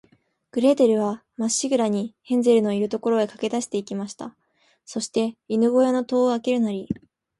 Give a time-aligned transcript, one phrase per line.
[0.49, 4.35] グレーテルは、まっしぐらに、ヘンゼルのいる所へかけだして行きました。
[4.83, 6.87] そして、犬ごやの戸をあけるなり、